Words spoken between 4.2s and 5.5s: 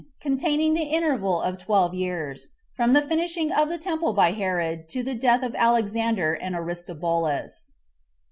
Herod To The Death